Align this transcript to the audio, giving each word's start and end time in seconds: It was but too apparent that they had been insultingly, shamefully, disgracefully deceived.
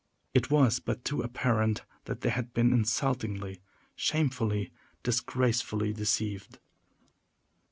It 0.33 0.49
was 0.49 0.79
but 0.79 1.05
too 1.05 1.21
apparent 1.21 1.83
that 2.05 2.21
they 2.21 2.29
had 2.31 2.55
been 2.55 2.73
insultingly, 2.73 3.61
shamefully, 3.95 4.71
disgracefully 5.03 5.93
deceived. 5.93 6.57